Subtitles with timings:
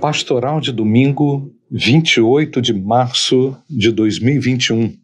[0.00, 4.96] Pastoral de domingo, 28 de março de 2021.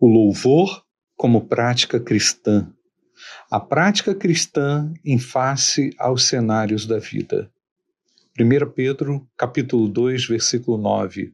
[0.00, 0.84] O louvor
[1.16, 2.72] como prática cristã.
[3.50, 7.50] A prática cristã em face aos cenários da vida.
[8.38, 11.32] 1 Pedro, capítulo 2, versículo 9.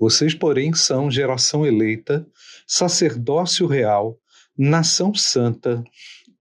[0.00, 2.26] Vocês, porém, são geração eleita,
[2.66, 4.18] sacerdócio real,
[4.56, 5.84] nação santa,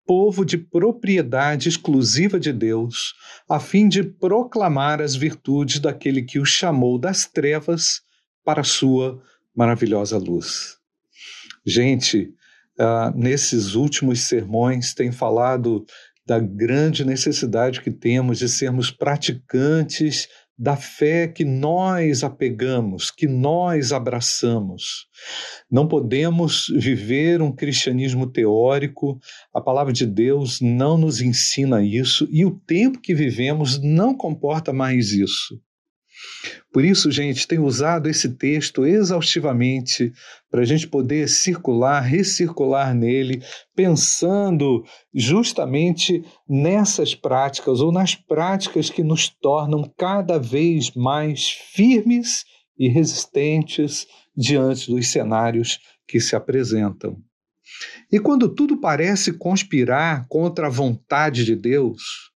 [0.06, 3.14] povo de propriedade exclusiva de Deus,
[3.50, 8.02] a fim de proclamar as virtudes daquele que o chamou das trevas
[8.44, 9.22] para a sua
[9.56, 10.78] maravilhosa luz.
[11.66, 12.34] Gente,
[12.80, 15.86] uh, nesses últimos sermões tem falado
[16.26, 23.92] da grande necessidade que temos de sermos praticantes da fé que nós apegamos, que nós
[23.92, 25.08] abraçamos.
[25.70, 29.20] Não podemos viver um cristianismo teórico,
[29.54, 34.72] a palavra de Deus não nos ensina isso e o tempo que vivemos não comporta
[34.72, 35.60] mais isso.
[36.72, 40.12] Por isso, gente, tenho usado esse texto exaustivamente
[40.50, 43.42] para a gente poder circular, recircular nele,
[43.76, 44.84] pensando
[45.14, 52.44] justamente nessas práticas ou nas práticas que nos tornam cada vez mais firmes
[52.78, 57.18] e resistentes diante dos cenários que se apresentam.
[58.12, 62.32] E quando tudo parece conspirar contra a vontade de Deus,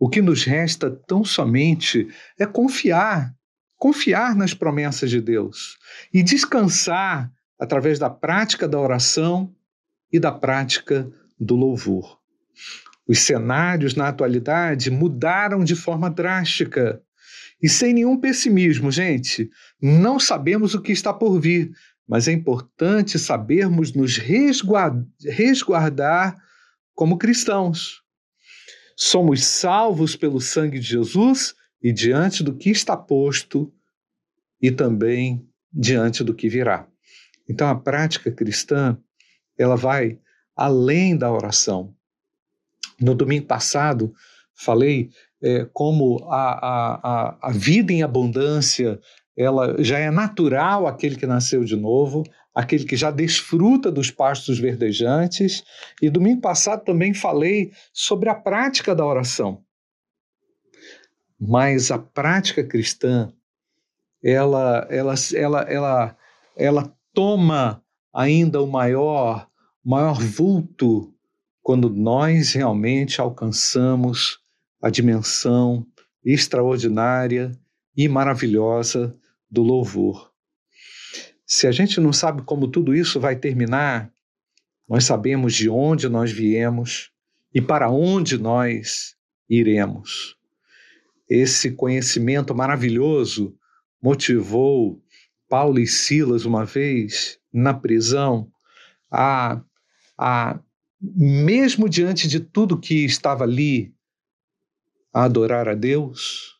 [0.00, 3.34] o que nos resta tão somente é confiar,
[3.76, 5.76] confiar nas promessas de Deus
[6.12, 9.54] e descansar através da prática da oração
[10.10, 11.06] e da prática
[11.38, 12.18] do louvor.
[13.06, 17.02] Os cenários na atualidade mudaram de forma drástica.
[17.62, 19.50] E sem nenhum pessimismo, gente,
[19.82, 21.72] não sabemos o que está por vir,
[22.08, 26.38] mas é importante sabermos nos resguardar
[26.94, 28.00] como cristãos.
[29.02, 33.72] Somos salvos pelo sangue de Jesus e diante do que está posto
[34.60, 36.86] e também diante do que virá.
[37.48, 38.98] Então a prática cristã,
[39.56, 40.18] ela vai
[40.54, 41.94] além da oração.
[43.00, 44.12] No domingo passado,
[44.54, 45.08] falei
[45.42, 49.00] é, como a, a, a, vida em abundância
[49.34, 52.22] ela já é natural aquele que nasceu de novo,
[52.54, 55.62] aquele que já desfruta dos pastos verdejantes.
[56.00, 59.62] E domingo passado também falei sobre a prática da oração.
[61.38, 63.32] Mas a prática cristã,
[64.22, 66.16] ela, ela, ela, ela,
[66.56, 69.48] ela toma ainda o maior,
[69.82, 71.14] maior vulto
[71.62, 74.40] quando nós realmente alcançamos
[74.82, 75.86] a dimensão
[76.24, 77.52] extraordinária
[77.96, 79.16] e maravilhosa
[79.50, 80.29] do louvor.
[81.52, 84.08] Se a gente não sabe como tudo isso vai terminar,
[84.88, 87.10] nós sabemos de onde nós viemos
[87.52, 89.16] e para onde nós
[89.48, 90.36] iremos.
[91.28, 93.58] Esse conhecimento maravilhoso
[94.00, 95.02] motivou
[95.48, 98.48] Paulo e Silas uma vez na prisão
[99.10, 99.60] a,
[100.16, 100.60] a
[101.00, 103.92] mesmo diante de tudo que estava ali,
[105.12, 106.56] a adorar a Deus,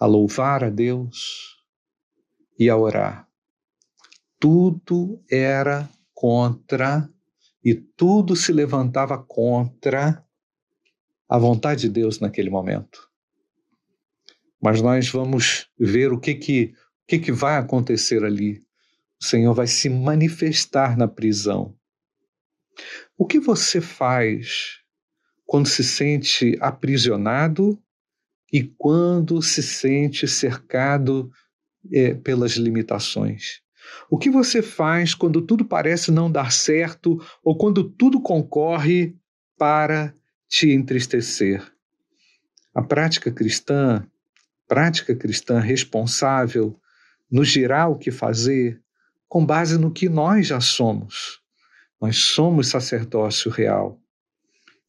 [0.00, 1.56] a louvar a Deus
[2.58, 3.30] e a orar
[4.42, 7.08] tudo era contra
[7.64, 10.20] e tudo se levantava contra
[11.28, 13.08] a vontade de Deus naquele momento.
[14.60, 18.58] Mas nós vamos ver o que que, o que, que vai acontecer ali.
[19.20, 21.76] O Senhor vai se manifestar na prisão.
[23.16, 24.80] O que você faz
[25.46, 27.80] quando se sente aprisionado
[28.52, 31.30] e quando se sente cercado
[31.92, 33.61] é, pelas limitações?
[34.10, 39.16] O que você faz quando tudo parece não dar certo ou quando tudo concorre
[39.58, 40.14] para
[40.48, 41.62] te entristecer?
[42.74, 44.06] A prática cristã,
[44.66, 46.78] prática cristã responsável,
[47.30, 48.80] nos dirá o que fazer
[49.28, 51.40] com base no que nós já somos.
[52.00, 53.98] Nós somos sacerdócio real.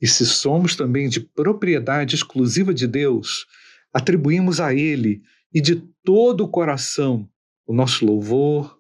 [0.02, 3.46] E se somos também de propriedade exclusiva de Deus,
[3.94, 5.22] atribuímos a Ele
[5.54, 7.30] e de todo o coração
[7.66, 8.78] o nosso louvor,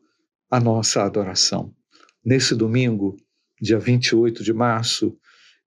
[0.53, 1.73] a nossa adoração.
[2.23, 3.17] Nesse domingo,
[3.59, 5.17] dia 28 de março,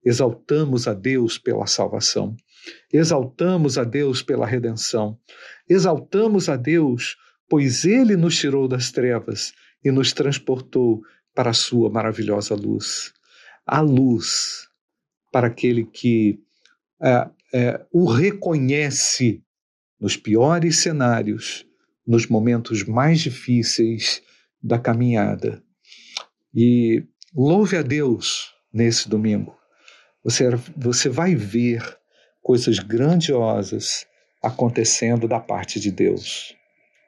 [0.04, 2.36] exaltamos a Deus pela salvação,
[2.92, 5.18] exaltamos a Deus pela redenção,
[5.68, 7.16] exaltamos a Deus,
[7.48, 9.52] pois Ele nos tirou das trevas
[9.84, 11.02] e nos transportou
[11.34, 13.12] para a Sua maravilhosa luz.
[13.66, 14.68] A luz
[15.32, 16.38] para aquele que
[17.02, 19.42] é, é, o reconhece
[19.98, 21.66] nos piores cenários,
[22.06, 24.22] nos momentos mais difíceis
[24.62, 25.62] da caminhada.
[26.54, 27.04] E
[27.34, 29.56] louve a Deus nesse domingo.
[30.24, 30.44] Você,
[30.76, 31.82] você vai ver
[32.42, 34.06] coisas grandiosas
[34.42, 36.54] acontecendo da parte de Deus.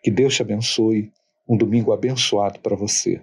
[0.03, 1.13] Que Deus te abençoe.
[1.49, 3.23] Um domingo abençoado para você.